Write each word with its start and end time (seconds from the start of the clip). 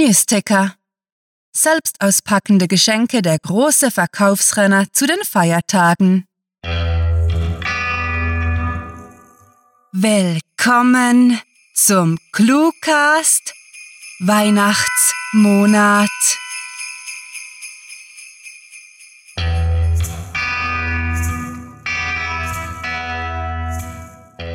Newsticker. 0.00 0.74
Selbst 1.54 2.00
auspackende 2.00 2.68
Geschenke 2.68 3.20
der 3.20 3.38
große 3.38 3.90
Verkaufsrenner 3.90 4.90
zu 4.92 5.06
den 5.06 5.18
Feiertagen. 5.24 6.24
Willkommen 9.92 11.38
zum 11.74 12.16
Cluecast 12.32 13.52
Weihnachtsmonat. 14.20 16.08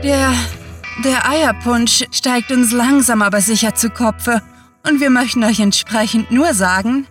Der, 0.03 0.33
der 1.03 1.29
Eierpunsch 1.29 2.03
steigt 2.11 2.51
uns 2.51 2.71
langsam 2.71 3.21
aber 3.21 3.41
sicher 3.41 3.75
zu 3.75 3.91
Kopfe 3.91 4.41
und 4.87 4.99
wir 4.99 5.09
möchten 5.09 5.43
euch 5.43 5.59
entsprechend 5.59 6.31
nur 6.31 6.53
sagen, 6.53 7.07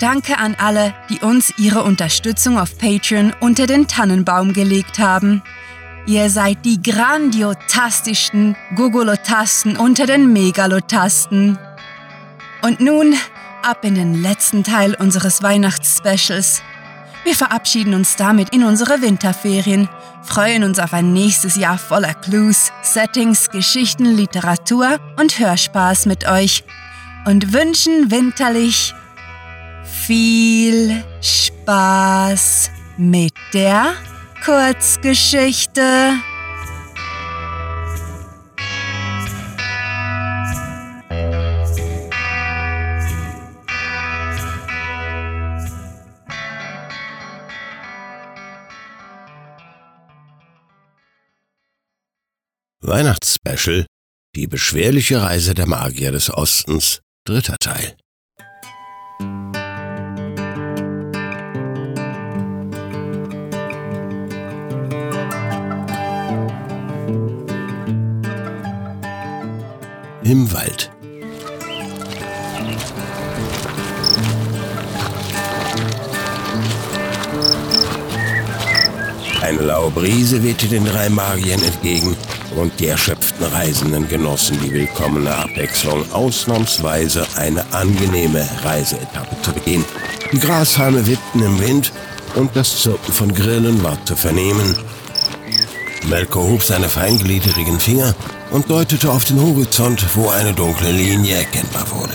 danke 0.00 0.38
an 0.38 0.54
alle, 0.58 0.94
die 1.08 1.20
uns 1.20 1.52
ihre 1.58 1.82
Unterstützung 1.82 2.58
auf 2.58 2.78
Patreon 2.78 3.32
unter 3.40 3.66
den 3.66 3.88
Tannenbaum 3.88 4.52
gelegt 4.52 4.98
haben. 4.98 5.42
Ihr 6.06 6.30
seid 6.30 6.64
die 6.64 6.82
grandiotastischsten 6.82 8.56
Gogolotasten 8.74 9.76
unter 9.76 10.06
den 10.06 10.32
Megalotasten. 10.32 11.58
Und 12.62 12.80
nun 12.80 13.14
ab 13.62 13.84
in 13.84 13.94
den 13.94 14.20
letzten 14.20 14.64
Teil 14.64 14.94
unseres 14.94 15.42
Weihnachtsspecials. 15.42 16.62
Wir 17.24 17.34
verabschieden 17.36 17.94
uns 17.94 18.16
damit 18.16 18.52
in 18.52 18.64
unsere 18.64 19.00
Winterferien, 19.00 19.88
freuen 20.24 20.64
uns 20.64 20.80
auf 20.80 20.92
ein 20.92 21.12
nächstes 21.12 21.54
Jahr 21.54 21.78
voller 21.78 22.14
Clues, 22.14 22.72
Settings, 22.82 23.50
Geschichten, 23.50 24.04
Literatur 24.04 24.98
und 25.20 25.38
Hörspaß 25.38 26.06
mit 26.06 26.26
euch 26.26 26.64
und 27.24 27.52
wünschen 27.52 28.10
winterlich 28.10 28.94
viel 29.84 31.04
Spaß 31.20 32.70
mit 32.96 33.32
der 33.52 33.94
Kurzgeschichte. 34.44 36.14
Weihnachtsspecial 52.84 53.86
Die 54.34 54.46
beschwerliche 54.46 55.22
Reise 55.22 55.54
der 55.54 55.66
Magier 55.66 56.10
des 56.10 56.30
Ostens, 56.30 57.00
dritter 57.24 57.56
Teil. 57.60 57.96
Im 70.24 70.52
Wald. 70.52 70.90
Eine 79.40 79.60
laue 79.60 79.90
Brise 79.90 80.42
wehte 80.42 80.66
den 80.66 80.84
drei 80.84 81.08
Magiern 81.08 81.62
entgegen 81.62 82.16
und 82.56 82.78
die 82.80 82.88
erschöpften 82.88 83.46
Reisenden 83.46 84.08
genossen 84.08 84.58
die 84.62 84.72
willkommene 84.72 85.34
Abwechslung, 85.34 86.10
ausnahmsweise 86.12 87.26
eine 87.36 87.64
angenehme 87.72 88.46
Reiseetappe 88.64 89.36
zu 89.42 89.52
begehen. 89.52 89.84
Die 90.32 90.38
Grashalme 90.38 91.06
wippten 91.06 91.42
im 91.42 91.60
Wind 91.60 91.92
und 92.34 92.54
das 92.54 92.82
Zirpen 92.82 93.12
von 93.12 93.34
Grillen 93.34 93.82
war 93.82 94.02
zu 94.04 94.16
vernehmen. 94.16 94.76
Melko 96.08 96.42
hob 96.42 96.62
seine 96.62 96.88
feingliedrigen 96.88 97.78
Finger 97.78 98.14
und 98.50 98.68
deutete 98.70 99.10
auf 99.10 99.24
den 99.24 99.40
Horizont, 99.40 100.04
wo 100.14 100.28
eine 100.30 100.52
dunkle 100.52 100.90
Linie 100.90 101.36
erkennbar 101.36 101.86
wurde. 101.90 102.14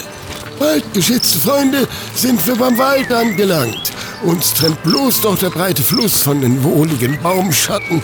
Bald, 0.60 0.94
geschätzte 0.94 1.40
Freunde, 1.40 1.88
sind 2.16 2.46
wir 2.46 2.56
beim 2.56 2.78
Wald 2.78 3.12
angelangt. 3.12 3.92
Uns 4.24 4.54
trennt 4.54 4.82
bloß 4.84 5.24
noch 5.24 5.38
der 5.38 5.52
breite 5.52 5.84
Fluss 5.84 6.22
von 6.22 6.42
den 6.42 6.64
wohligen 6.64 7.22
Baumschatten 7.22 8.02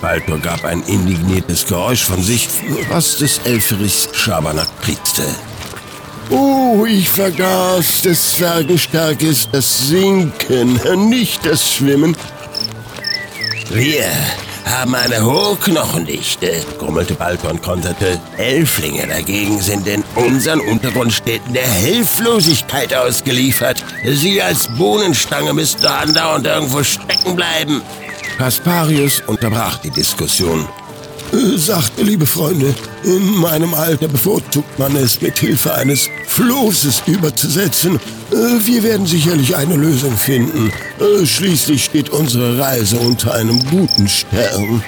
Baltor 0.00 0.38
gab 0.38 0.64
ein 0.64 0.82
indigniertes 0.84 1.66
Geräusch 1.66 2.04
von 2.04 2.22
sich, 2.22 2.48
was 2.88 3.18
des 3.18 3.38
Elferichs 3.44 4.08
Schabernack 4.12 4.68
prieste. 4.80 5.22
Oh, 6.30 6.86
ich 6.88 7.08
vergaß, 7.08 8.02
des 8.02 8.36
Zwergenstärke 8.36 9.26
ist 9.26 9.48
das 9.52 9.88
Sinken, 9.88 10.78
nicht 11.08 11.44
das 11.44 11.72
Schwimmen. 11.72 12.16
Wir 13.70 14.06
haben 14.64 14.94
eine 14.94 15.24
hohe 15.24 15.56
Knochendichte, 15.56 16.64
grummelte 16.78 17.14
Baltor 17.14 17.50
und 17.50 17.62
konterte. 17.62 18.20
Elflinge 18.36 19.06
dagegen 19.06 19.60
sind 19.60 19.86
in 19.86 20.04
unseren 20.14 20.60
Untergrundstädten 20.60 21.52
der 21.52 21.66
Hilflosigkeit 21.66 22.94
ausgeliefert. 22.94 23.84
Sie 24.04 24.40
als 24.40 24.68
Bohnenstange 24.68 25.52
müssten 25.52 25.86
andauernd 25.86 26.46
irgendwo 26.46 26.84
stecken 26.84 27.34
bleiben. 27.34 27.82
Kasparius 28.40 29.22
unterbrach 29.26 29.76
die 29.80 29.90
Diskussion. 29.90 30.66
Sagte, 31.56 32.02
liebe 32.02 32.24
Freunde, 32.24 32.74
in 33.04 33.36
meinem 33.36 33.74
Alter 33.74 34.08
bevorzugt 34.08 34.78
man 34.78 34.96
es, 34.96 35.20
mit 35.20 35.38
Hilfe 35.38 35.74
eines 35.74 36.08
Flosses 36.26 37.02
überzusetzen. 37.06 38.00
Wir 38.64 38.82
werden 38.82 39.04
sicherlich 39.04 39.54
eine 39.54 39.76
Lösung 39.76 40.16
finden. 40.16 40.72
Schließlich 41.22 41.84
steht 41.84 42.08
unsere 42.08 42.58
Reise 42.58 42.96
unter 42.96 43.34
einem 43.34 43.62
guten 43.66 44.08
Stern. 44.08 44.82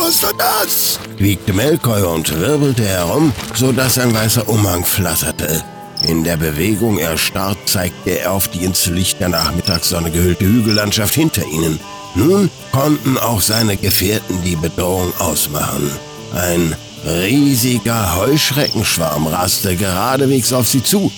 Was 0.00 0.24
war 0.24 0.32
das? 0.36 0.98
wiegte 1.18 1.52
Melkoi 1.52 2.02
und 2.02 2.36
wirbelte 2.40 2.84
herum, 2.84 3.32
so 3.54 3.70
dass 3.70 3.96
ein 3.96 4.12
weißer 4.12 4.48
Umhang 4.48 4.84
flatterte. 4.84 5.62
In 6.08 6.24
der 6.24 6.36
Bewegung 6.36 6.98
erstarrt 6.98 7.58
zeigte 7.66 8.18
er 8.18 8.32
auf 8.32 8.48
die 8.48 8.64
ins 8.64 8.86
Licht 8.86 9.20
der 9.20 9.28
Nachmittagssonne 9.28 10.10
gehüllte 10.10 10.44
Hügellandschaft 10.44 11.14
hinter 11.14 11.46
ihnen. 11.46 11.78
Nun 12.16 12.50
konnten 12.72 13.18
auch 13.18 13.42
seine 13.42 13.76
Gefährten 13.76 14.42
die 14.42 14.56
Bedrohung 14.56 15.12
ausmachen. 15.18 15.90
Ein 16.34 16.74
riesiger 17.04 18.16
Heuschreckenschwarm 18.16 19.26
raste 19.26 19.76
geradewegs 19.76 20.52
auf 20.52 20.66
sie 20.66 20.82
zu. 20.82 21.12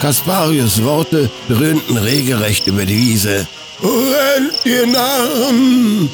Kasparius 0.00 0.84
Worte 0.84 1.28
dröhnten 1.48 1.96
regelrecht 1.96 2.68
über 2.68 2.86
die 2.86 2.96
Wiese. 2.96 3.46
Rennt, 3.82 4.64
ihr 4.64 4.86
Narren! 4.86 6.08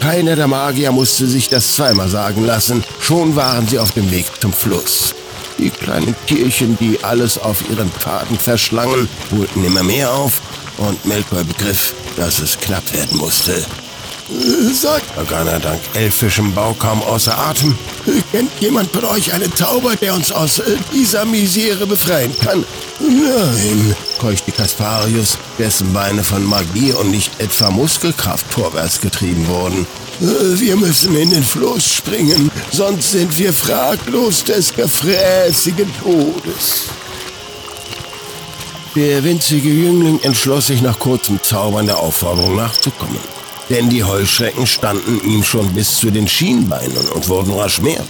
Keiner 0.00 0.34
der 0.34 0.46
Magier 0.46 0.92
musste 0.92 1.26
sich 1.26 1.48
das 1.48 1.74
zweimal 1.74 2.08
sagen 2.08 2.44
lassen. 2.46 2.82
Schon 3.00 3.36
waren 3.36 3.68
sie 3.68 3.78
auf 3.78 3.92
dem 3.92 4.10
Weg 4.10 4.26
zum 4.40 4.52
Fluss. 4.52 5.14
Die 5.58 5.70
kleinen 5.70 6.14
Tierchen, 6.26 6.76
die 6.78 6.98
alles 7.02 7.38
auf 7.38 7.64
ihren 7.70 7.90
Pfaden 7.90 8.38
verschlangen, 8.38 9.08
holten 9.30 9.64
immer 9.64 9.82
mehr 9.82 10.12
auf 10.12 10.40
und 10.78 11.04
Melkor 11.04 11.44
begriff, 11.44 11.94
dass 12.16 12.38
es 12.38 12.58
knapp 12.58 12.92
werden 12.92 13.18
musste. 13.18 13.64
Sagt 14.72 15.16
Organa 15.16 15.58
dank 15.60 15.80
elfischem 15.94 16.52
Bau 16.52 16.74
kaum 16.74 17.00
außer 17.02 17.38
Atem. 17.38 17.78
Kennt 18.32 18.50
jemand 18.58 18.90
von 18.90 19.04
euch 19.04 19.32
einen 19.32 19.54
Zauber, 19.54 19.94
der 19.94 20.14
uns 20.14 20.32
aus 20.32 20.60
dieser 20.92 21.24
Misere 21.24 21.86
befreien 21.86 22.34
kann? 22.44 22.64
Nein, 22.98 23.94
keuchte 24.18 24.50
Kasparius, 24.50 25.38
dessen 25.58 25.92
Beine 25.92 26.24
von 26.24 26.44
Magie 26.44 26.92
und 26.92 27.12
nicht 27.12 27.40
etwa 27.40 27.70
Muskelkraft 27.70 28.52
vorwärts 28.52 29.00
getrieben 29.00 29.46
wurden. 29.46 29.86
Wir 30.18 30.76
müssen 30.76 31.14
in 31.14 31.30
den 31.30 31.44
Fluss 31.44 31.84
springen, 31.92 32.50
sonst 32.72 33.12
sind 33.12 33.38
wir 33.38 33.52
fraglos 33.52 34.42
des 34.42 34.74
gefräßigen 34.74 35.92
Todes. 36.02 36.86
Der 38.96 39.22
winzige 39.24 39.68
Jüngling 39.68 40.18
entschloss 40.22 40.68
sich 40.68 40.80
nach 40.80 40.98
kurzem 40.98 41.38
Zaubern 41.42 41.84
der 41.84 41.98
Aufforderung 41.98 42.56
nachzukommen. 42.56 43.18
Denn 43.68 43.90
die 43.90 44.02
Heuschrecken 44.02 44.66
standen 44.66 45.20
ihm 45.22 45.44
schon 45.44 45.68
bis 45.74 45.98
zu 45.98 46.10
den 46.10 46.26
Schienbeinen 46.26 47.06
und 47.14 47.28
wurden 47.28 47.52
rasch 47.52 47.82
mehr. 47.82 48.02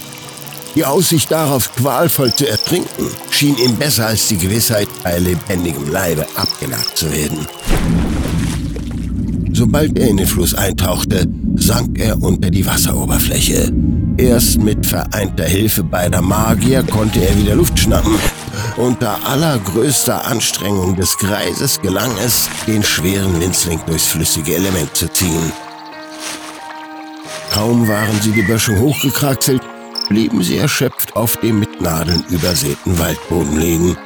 Die 0.75 0.85
Aussicht 0.85 1.29
darauf, 1.29 1.75
qualvoll 1.75 2.33
zu 2.33 2.47
ertrinken, 2.47 3.09
schien 3.29 3.57
ihm 3.57 3.75
besser 3.75 4.07
als 4.07 4.29
die 4.29 4.37
Gewissheit, 4.37 4.87
bei 5.03 5.19
lebendigem 5.19 5.91
Leibe 5.91 6.25
abgenagt 6.37 6.97
zu 6.97 7.11
werden. 7.11 7.45
Sobald 9.51 9.99
er 9.99 10.07
in 10.07 10.15
den 10.15 10.27
Fluss 10.27 10.55
eintauchte, 10.55 11.27
sank 11.55 11.99
er 11.99 12.21
unter 12.23 12.49
die 12.49 12.65
Wasseroberfläche. 12.65 13.73
Erst 14.15 14.61
mit 14.61 14.85
vereinter 14.85 15.45
Hilfe 15.45 15.83
beider 15.83 16.21
Magier 16.21 16.83
konnte 16.83 17.19
er 17.27 17.37
wieder 17.37 17.55
Luft 17.55 17.77
schnappen. 17.77 18.15
Unter 18.77 19.17
allergrößter 19.25 20.25
Anstrengung 20.25 20.95
des 20.95 21.17
Greises 21.17 21.81
gelang 21.81 22.15
es, 22.23 22.47
den 22.67 22.83
schweren 22.83 23.41
Winzling 23.41 23.81
durchs 23.87 24.05
flüssige 24.05 24.55
Element 24.55 24.95
zu 24.95 25.11
ziehen. 25.11 25.51
Kaum 27.51 27.87
waren 27.87 28.21
sie 28.21 28.31
die 28.31 28.43
Böschung 28.43 28.79
hochgekraxelt, 28.79 29.63
blieben 30.09 30.43
sie 30.43 30.57
erschöpft 30.57 31.15
auf 31.15 31.37
dem 31.37 31.59
mit 31.59 31.81
Nadeln 31.81 32.23
übersäten 32.29 32.99
Waldboden 32.99 33.59
liegen. 33.59 33.97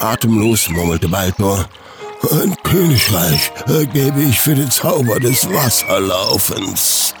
Atemlos 0.00 0.68
murmelte 0.68 1.08
Baltor. 1.08 1.68
Ein 2.32 2.56
Königreich 2.64 3.52
gäbe 3.92 4.20
ich 4.20 4.40
für 4.40 4.56
den 4.56 4.70
Zauber 4.70 5.20
des 5.20 5.48
Wasserlaufens. 5.48 7.14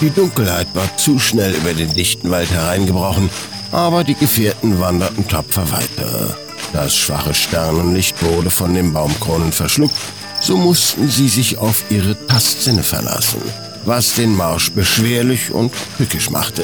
Die 0.00 0.10
Dunkelheit 0.10 0.68
war 0.74 0.96
zu 0.96 1.18
schnell 1.18 1.52
über 1.54 1.74
den 1.74 1.92
dichten 1.92 2.30
Wald 2.30 2.50
hereingebrochen, 2.50 3.28
aber 3.72 4.04
die 4.04 4.14
Gefährten 4.14 4.78
wanderten 4.78 5.26
tapfer 5.26 5.70
weiter. 5.72 6.36
Das 6.72 6.94
schwache 6.94 7.34
Sternenlicht 7.34 8.22
wurde 8.22 8.50
von 8.50 8.74
den 8.74 8.92
Baumkronen 8.92 9.50
verschluckt, 9.50 9.96
so 10.40 10.56
mussten 10.56 11.08
sie 11.08 11.28
sich 11.28 11.58
auf 11.58 11.82
ihre 11.90 12.16
Tastsinne 12.26 12.84
verlassen, 12.84 13.42
was 13.86 14.12
den 14.12 14.36
Marsch 14.36 14.70
beschwerlich 14.70 15.50
und 15.50 15.72
tückisch 15.96 16.30
machte. 16.30 16.62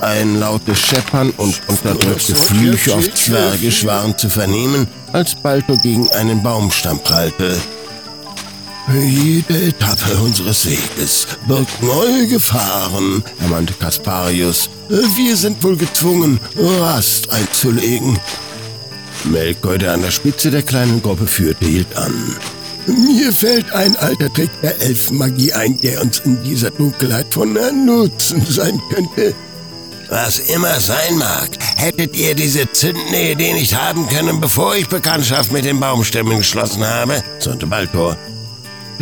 Ein 0.00 0.38
lautes 0.38 0.78
Scheppern 0.78 1.30
und 1.30 1.60
unterdrückte 1.66 2.34
Flüche 2.34 2.94
auf 2.94 3.12
Zwergisch 3.14 3.84
waren 3.84 4.16
zu 4.16 4.28
vernehmen, 4.28 4.86
als 5.12 5.34
Balto 5.34 5.76
gegen 5.78 6.08
einen 6.10 6.42
Baumstamm 6.42 7.00
prallte. 7.00 7.56
Jede 8.90 9.68
Etappe 9.68 10.16
unseres 10.18 10.66
Weges 10.66 11.26
birgt 11.46 11.82
neue 11.82 12.26
Gefahren, 12.26 13.22
ermahnte 13.40 13.72
Kasparius. 13.74 14.68
Wir 14.88 15.36
sind 15.36 15.62
wohl 15.62 15.76
gezwungen, 15.76 16.40
Rast 16.56 17.30
einzulegen. 17.30 18.18
Melkor, 19.24 19.78
der 19.78 19.92
an 19.92 20.02
der 20.02 20.10
Spitze 20.10 20.50
der 20.50 20.62
kleinen 20.62 21.00
Gruppe 21.00 21.26
führte, 21.26 21.64
hielt 21.64 21.96
an. 21.96 22.36
Mir 22.86 23.32
fällt 23.32 23.70
ein 23.72 23.96
alter 23.96 24.32
Trick 24.32 24.50
der 24.62 24.80
Elfenmagie 24.82 25.52
ein, 25.52 25.80
der 25.80 26.02
uns 26.02 26.18
in 26.20 26.42
dieser 26.42 26.70
Dunkelheit 26.72 27.32
von 27.32 27.56
Nutzen 27.86 28.44
sein 28.44 28.80
könnte. 28.92 29.34
Was 30.08 30.40
immer 30.40 30.80
sein 30.80 31.16
mag, 31.16 31.48
hättet 31.76 32.16
ihr 32.16 32.34
diese 32.34 32.70
zündende 32.72 33.30
Idee 33.30 33.54
nicht 33.54 33.74
haben 33.74 34.08
können, 34.08 34.40
bevor 34.40 34.74
ich 34.74 34.88
Bekanntschaft 34.88 35.52
mit 35.52 35.64
den 35.64 35.80
Baumstämmen 35.80 36.38
geschlossen 36.38 36.84
habe, 36.84 37.22
zürnte 37.38 37.66
Baltor. 37.66 38.18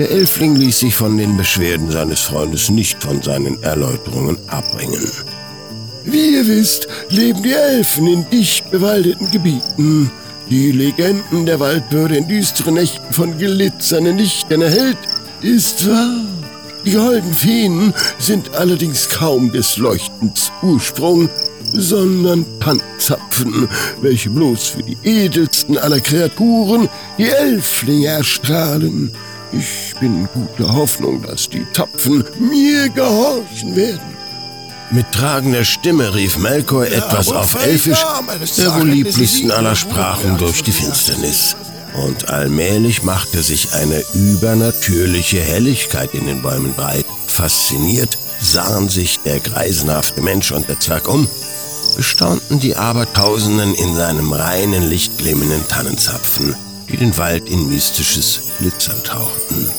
Der 0.00 0.10
Elfling 0.12 0.56
ließ 0.56 0.78
sich 0.78 0.96
von 0.96 1.18
den 1.18 1.36
Beschwerden 1.36 1.90
seines 1.90 2.20
Freundes 2.20 2.70
nicht 2.70 3.02
von 3.02 3.20
seinen 3.20 3.62
Erläuterungen 3.62 4.38
abbringen. 4.46 5.06
Wie 6.06 6.36
ihr 6.36 6.46
wisst, 6.46 6.88
leben 7.10 7.42
die 7.42 7.52
Elfen 7.52 8.06
in 8.06 8.24
dicht 8.30 8.70
bewaldeten 8.70 9.30
Gebieten. 9.30 10.10
Die 10.48 10.72
Legenden 10.72 11.44
der 11.44 11.60
Waldbürde 11.60 12.16
in 12.16 12.26
düsteren 12.26 12.74
Nächten 12.76 13.12
von 13.12 13.36
glitzernden 13.36 14.16
Lichtern 14.16 14.62
erhellt, 14.62 14.96
ist 15.42 15.86
wahr. 15.86 16.24
Die 16.86 16.96
holden 16.96 17.34
Feen 17.34 17.92
sind 18.18 18.54
allerdings 18.54 19.06
kaum 19.06 19.52
des 19.52 19.76
Leuchtens 19.76 20.50
Ursprung, 20.62 21.28
sondern 21.74 22.46
Tanzzapfen, 22.58 23.68
welche 24.00 24.30
bloß 24.30 24.66
für 24.68 24.82
die 24.82 24.96
edelsten 25.04 25.76
aller 25.76 26.00
Kreaturen, 26.00 26.88
die 27.18 27.28
Elflinge 27.28 28.06
erstrahlen. 28.06 29.12
Ich 29.52 29.94
bin 29.98 30.28
guter 30.32 30.72
Hoffnung, 30.72 31.22
dass 31.22 31.48
die 31.48 31.66
Zapfen 31.72 32.24
mir 32.38 32.88
gehorchen 32.88 33.74
werden. 33.74 34.16
Mit 34.92 35.10
tragender 35.12 35.64
Stimme 35.64 36.14
rief 36.14 36.38
Melkor 36.38 36.86
etwas 36.86 37.28
auf 37.28 37.54
Elfisch, 37.64 38.04
der 38.58 38.74
wohl 38.74 38.88
lieblichsten 38.88 39.50
aller 39.50 39.76
Sprachen 39.76 40.38
durch 40.38 40.62
die 40.62 40.72
Finsternis. 40.72 41.56
Und 41.94 42.28
allmählich 42.28 43.02
machte 43.02 43.42
sich 43.42 43.72
eine 43.74 44.02
übernatürliche 44.14 45.40
Helligkeit 45.40 46.14
in 46.14 46.26
den 46.26 46.42
Bäumen 46.42 46.72
breit. 46.74 47.06
Fasziniert 47.26 48.16
sahen 48.40 48.88
sich 48.88 49.18
der 49.20 49.40
greisenhafte 49.40 50.22
Mensch 50.22 50.52
und 50.52 50.68
der 50.68 50.78
Zwerg 50.80 51.08
um, 51.08 51.28
bestaunten 51.96 52.60
die 52.60 52.76
Abertausenden 52.76 53.74
in 53.74 53.94
seinem 53.94 54.32
reinen, 54.32 54.88
lichtglimmenden 54.88 55.66
Tannenzapfen 55.68 56.54
die 56.90 56.96
den 56.96 57.16
Wald 57.16 57.48
in 57.48 57.68
mystisches 57.68 58.40
Glitzern 58.58 59.02
tauchten. 59.04 59.70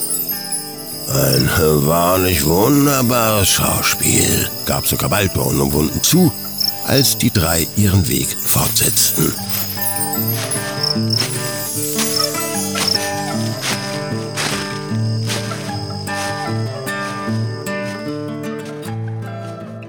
Ein 1.09 1.49
wahrlich 1.85 2.45
wunderbares 2.45 3.49
Schauspiel, 3.49 4.49
gab 4.65 4.87
sogar 4.87 5.09
Baltor 5.09 5.47
unumwunden 5.47 6.01
zu, 6.01 6.31
als 6.85 7.17
die 7.17 7.31
drei 7.31 7.67
ihren 7.75 8.07
Weg 8.07 8.27
fortsetzten. 8.45 9.33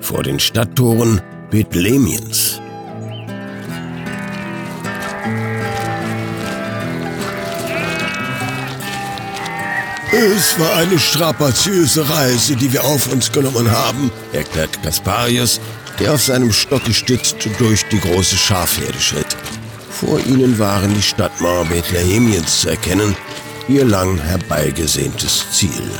Vor 0.00 0.22
den 0.24 0.40
Stadttoren 0.40 1.20
Bethlemiens 1.50 2.61
Es 10.14 10.58
war 10.58 10.76
eine 10.76 10.98
strapaziöse 10.98 12.06
Reise, 12.06 12.54
die 12.54 12.70
wir 12.70 12.84
auf 12.84 13.10
uns 13.10 13.32
genommen 13.32 13.70
haben, 13.70 14.12
erklärt 14.34 14.82
Kasparius, 14.82 15.58
der 15.98 16.12
auf 16.12 16.22
seinem 16.22 16.52
Stock 16.52 16.84
gestützt 16.84 17.36
durch 17.58 17.86
die 17.86 17.98
große 17.98 18.36
Schafherde 18.36 19.00
schritt. 19.00 19.34
Vor 19.90 20.20
ihnen 20.26 20.58
waren 20.58 20.92
die 20.94 21.00
Stadtmauer 21.00 21.64
Bethlehemiens 21.64 22.60
zu 22.60 22.68
erkennen, 22.68 23.16
ihr 23.68 23.86
lang 23.86 24.18
herbeigesehntes 24.18 25.46
Ziel. 25.50 25.90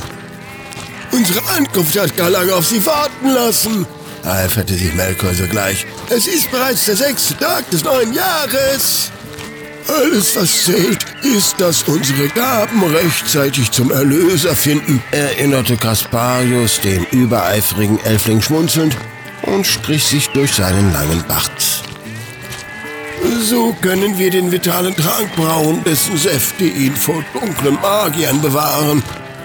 Unsere 1.13 1.41
Ankunft 1.57 1.99
hat 1.99 2.15
gar 2.15 2.29
lange 2.29 2.55
auf 2.55 2.67
sie 2.67 2.85
warten 2.85 3.31
lassen, 3.31 3.87
eiferte 4.25 4.75
sich 4.75 4.93
Melkor 4.93 5.33
sogleich. 5.33 5.87
Es 6.11 6.27
ist 6.27 6.51
bereits 6.51 6.85
der 6.85 6.97
sechste 6.97 7.39
Tag 7.39 7.71
des 7.71 7.83
neuen 7.83 8.13
Jahres. 8.13 9.11
Alles, 9.89 10.37
was 10.37 10.65
zählt, 10.65 11.05
ist, 11.23 11.61
dass 11.61 11.83
unsere 11.83 12.29
Gaben 12.29 12.83
rechtzeitig 12.85 13.71
zum 13.71 13.91
Erlöser 13.91 14.55
finden, 14.55 15.03
erinnerte 15.11 15.77
Kasparius 15.77 16.81
den 16.81 17.05
übereifrigen 17.11 17.99
Elfling 18.05 18.41
schmunzelnd 18.41 18.97
und 19.43 19.67
strich 19.67 20.05
sich 20.05 20.29
durch 20.29 20.53
seinen 20.55 20.93
langen 20.93 21.25
Bart. 21.27 21.83
So 23.41 23.75
können 23.81 24.19
wir 24.19 24.31
den 24.31 24.51
vitalen 24.51 24.95
Trank 24.97 25.35
brauen, 25.37 25.83
dessen 25.85 26.17
Säfte 26.17 26.65
ihn 26.65 26.95
vor 26.95 27.25
dunklen 27.33 27.79
Magiern 27.81 28.41
bewahren. 28.41 29.03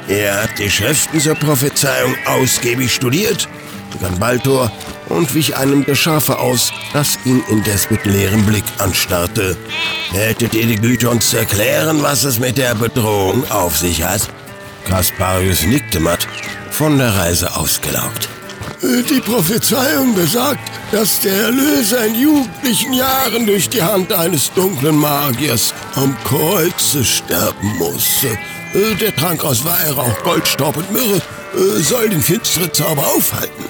Er 0.07 0.43
hat 0.43 0.57
die 0.57 0.69
Schriften 0.69 1.19
zur 1.19 1.35
Prophezeiung 1.35 2.15
ausgiebig 2.25 2.93
studiert, 2.93 3.47
begann 3.91 4.17
Baltor 4.19 4.71
und 5.09 5.33
wich 5.33 5.57
einem 5.57 5.85
der 5.85 5.95
Schafe 5.95 6.39
aus, 6.39 6.71
das 6.93 7.17
ihn 7.25 7.43
indes 7.49 7.89
mit 7.89 8.05
leerem 8.05 8.45
Blick 8.45 8.65
anstarrte. 8.77 9.57
Hättet 10.11 10.53
ihr 10.53 10.65
die 10.65 10.75
Güte, 10.75 11.09
uns 11.09 11.29
zu 11.29 11.37
erklären, 11.37 12.01
was 12.01 12.23
es 12.23 12.39
mit 12.39 12.57
der 12.57 12.75
Bedrohung 12.75 13.49
auf 13.49 13.77
sich 13.77 14.03
hat? 14.03 14.21
Kasparius 14.85 15.63
nickte 15.63 15.99
matt, 15.99 16.27
von 16.71 16.97
der 16.97 17.15
Reise 17.15 17.55
ausgelaugt. 17.55 18.29
Die 18.81 19.19
Prophezeiung 19.21 20.13
besagt, 20.13 20.59
dass 20.91 21.19
der 21.19 21.33
Erlöser 21.33 22.05
in 22.05 22.15
jugendlichen 22.21 22.93
Jahren 22.93 23.45
durch 23.47 23.67
die 23.69 23.81
Hand 23.81 24.13
eines 24.13 24.53
dunklen 24.53 24.95
Magiers 24.95 25.73
am 25.95 26.15
Kreuze 26.23 27.03
sterben 27.03 27.75
muss. 27.77 28.25
Der 29.01 29.15
Trank 29.15 29.43
aus 29.43 29.65
Weihrauch, 29.65 30.23
Goldstaub 30.23 30.77
und 30.77 30.91
Myrrhe 30.91 31.21
soll 31.79 32.09
den 32.09 32.21
finsteren 32.21 32.71
Zauber 32.71 33.07
aufhalten. 33.07 33.65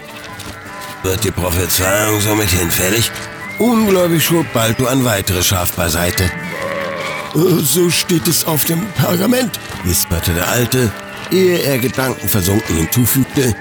Wird 1.04 1.24
die 1.24 1.32
Prophezeiung 1.32 2.20
somit 2.22 2.50
hinfällig? 2.50 3.12
Ungläubig 3.60 4.24
schob 4.24 4.52
Balto 4.54 4.86
ein 4.86 5.04
weiteres 5.04 5.48
Schaf 5.48 5.72
beiseite. 5.74 6.24
Äh, 6.24 7.62
so 7.62 7.90
steht 7.90 8.28
es 8.28 8.46
auf 8.46 8.66
dem 8.66 8.86
Pergament, 8.94 9.60
wisperte 9.84 10.34
der 10.34 10.48
Alte, 10.48 10.92
ehe 11.32 11.60
er 11.60 11.78
gedankenversunken 11.78 12.76
hinzufügte. 12.76 13.56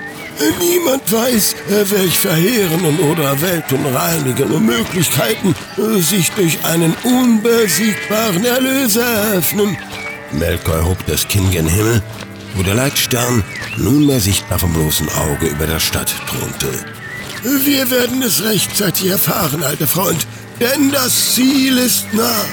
Niemand 0.61 1.11
weiß, 1.11 1.55
äh, 1.71 1.91
welch 1.91 2.19
verheerenden 2.19 2.99
oder 3.11 3.41
weltenreinigenden 3.41 4.67
Möglichkeiten 4.67 5.55
äh, 5.79 6.01
sich 6.01 6.31
durch 6.33 6.63
einen 6.65 6.95
unbesiegbaren 7.05 8.45
Erlöser 8.45 9.07
eröffnen. 9.07 9.79
Melkor 10.33 10.85
hob 10.85 10.99
das 11.07 11.27
Kinn 11.29 11.51
gen 11.51 11.67
Himmel, 11.67 12.03
wo 12.55 12.63
der 12.63 12.75
Leitstern 12.75 13.43
nunmehr 13.79 14.21
sichtbar 14.21 14.59
vom 14.59 14.73
bloßen 14.75 15.09
Auge 15.09 15.47
über 15.47 15.67
der 15.67 15.81
Stadt 15.81 16.15
thronte. 16.29 16.96
Wir 17.49 17.89
werden 17.93 18.23
es 18.23 18.43
rechtzeitig 18.43 19.07
erfahren, 19.09 19.63
alter 19.63 19.87
Freund, 19.87 20.27
denn 20.59 20.91
das 20.91 21.35
Ziel 21.35 21.79
ist 21.79 22.13
nah. 22.13 22.45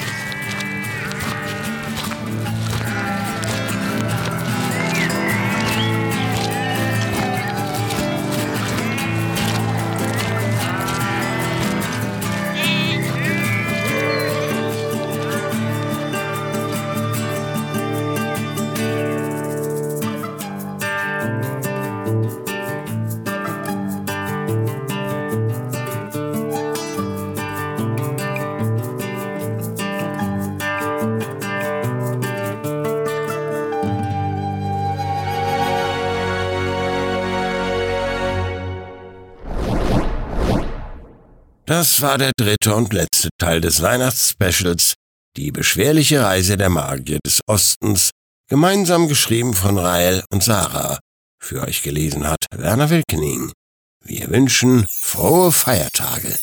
Das 41.84 42.00
war 42.00 42.18
der 42.18 42.32
dritte 42.38 42.74
und 42.76 42.94
letzte 42.94 43.28
Teil 43.38 43.60
des 43.60 43.82
Weihnachtsspecials, 43.82 44.94
die 45.36 45.52
beschwerliche 45.52 46.24
Reise 46.24 46.56
der 46.56 46.70
Magier 46.70 47.20
des 47.26 47.42
Ostens, 47.46 48.12
gemeinsam 48.48 49.10
geschrieben 49.10 49.54
von 49.54 49.78
Rael 49.78 50.24
und 50.32 50.46
Sarah. 50.46 51.00
Für 51.42 51.64
euch 51.64 51.84
gelesen 51.84 52.26
hat 52.26 52.46
Werner 52.56 52.90
Wilkening. 52.90 53.52
Wir 54.00 54.30
wünschen 54.30 54.86
frohe 55.02 55.52
Feiertage. 55.52 56.40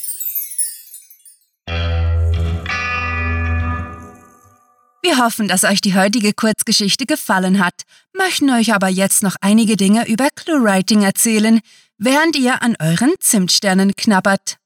Wir 5.03 5.25
hoffen, 5.25 5.49
dass 5.49 5.65
euch 5.65 5.81
die 5.81 5.95
heutige 5.95 6.35
Kurzgeschichte 6.35 7.07
gefallen 7.07 7.65
hat, 7.65 7.85
möchten 8.13 8.51
euch 8.51 8.75
aber 8.75 8.89
jetzt 8.89 9.23
noch 9.23 9.37
einige 9.41 9.79
Dinge 9.79 10.07
über 10.07 10.29
ClueWriting 10.35 11.01
erzählen, 11.01 11.61
während 11.97 12.37
ihr 12.37 12.63
an 12.63 12.77
euren 12.79 13.15
Zimtsternen 13.21 13.97
knabbert. 13.97 14.60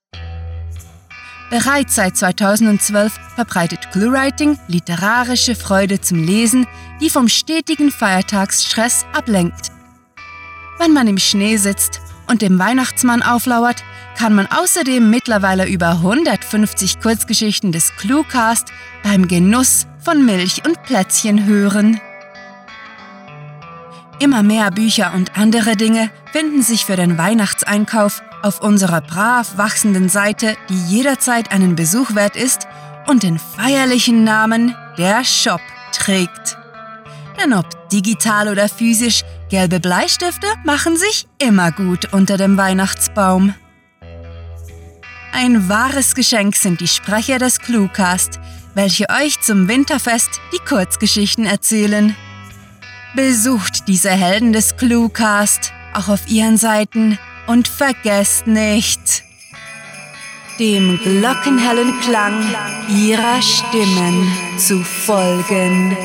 Bereits 1.54 1.94
seit 1.94 2.16
2012 2.16 3.12
verbreitet 3.37 3.92
ClueWriting 3.92 4.58
literarische 4.66 5.54
Freude 5.54 6.00
zum 6.00 6.20
Lesen, 6.20 6.66
die 7.00 7.08
vom 7.08 7.28
stetigen 7.28 7.92
Feiertagsstress 7.92 9.06
ablenkt. 9.12 9.70
Wenn 10.80 10.92
man 10.92 11.06
im 11.06 11.16
Schnee 11.16 11.56
sitzt 11.56 12.00
und 12.26 12.42
dem 12.42 12.58
Weihnachtsmann 12.58 13.23
auflauert, 13.23 13.84
kann 14.18 14.34
man 14.34 14.49
außerdem 14.49 15.08
mittlerweile 15.08 15.68
über 15.68 15.90
150 15.90 16.99
Kurzgeschichten 16.99 17.70
des 17.70 17.94
Cluecast 17.99 18.73
beim 19.04 19.28
Genuss 19.28 19.87
von 20.00 20.26
Milch 20.26 20.62
und 20.66 20.82
Plätzchen 20.82 21.46
hören. 21.46 22.00
Immer 24.18 24.42
mehr 24.42 24.73
Bücher 24.73 25.12
und 25.14 25.38
andere 25.38 25.76
Dinge 25.76 26.11
finden 26.32 26.62
sich 26.62 26.84
für 26.84 26.96
den 26.96 27.16
Weihnachtseinkauf 27.16 28.23
auf 28.45 28.61
unserer 28.61 29.01
brav 29.01 29.57
wachsenden 29.57 30.11
Seite, 30.11 30.57
die 30.69 30.79
jederzeit 30.95 31.51
einen 31.51 31.75
Besuch 31.75 32.15
wert 32.15 32.37
ist 32.37 32.69
und 33.07 33.23
den 33.23 33.39
feierlichen 33.39 34.23
Namen 34.23 34.77
Der 34.99 35.25
Shop 35.25 35.63
trägt. 35.93 36.59
Denn 37.43 37.55
ob 37.55 37.89
digital 37.89 38.49
oder 38.49 38.69
physisch, 38.69 39.23
gelbe 39.49 39.81
Bleistifte 39.81 40.47
machen 40.63 40.97
sich 40.97 41.27
immer 41.39 41.73
gut 41.73 42.13
unter 42.13 42.37
dem 42.37 42.57
Weihnachtsbaum. 42.57 43.55
Ein 45.33 45.69
wahres 45.69 46.15
Geschenk 46.15 46.55
sind 46.55 46.81
die 46.81 46.89
Sprecher 46.89 47.39
des 47.39 47.59
Cluecast, 47.59 48.39
welche 48.75 49.09
euch 49.09 49.41
zum 49.41 49.69
Winterfest 49.69 50.41
die 50.53 50.65
Kurzgeschichten 50.69 51.47
erzählen. 51.47 52.15
Besucht 53.17 53.89
diese 53.89 54.11
Helden 54.11 54.53
des 54.53 54.77
Cluecast 54.77 55.73
auch 55.95 56.09
auf 56.09 56.29
ihren 56.29 56.57
Seiten 56.57 57.19
und 57.47 57.69
vergesst 57.69 58.47
nicht, 58.47 59.25
dem 60.59 60.99
glockenhellen 60.99 62.01
Klang 62.01 62.45
ihrer 62.89 63.43
Stimmen 63.43 64.33
zu 64.57 64.83
folgen. 64.83 65.97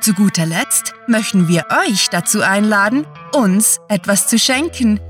Zu 0.00 0.12
guter 0.12 0.44
Letzt 0.44 0.92
möchten 1.06 1.48
wir 1.48 1.64
euch 1.88 2.10
dazu 2.10 2.42
einladen, 2.42 3.06
uns 3.32 3.80
etwas 3.88 4.26
zu 4.26 4.38
schenken. 4.38 5.00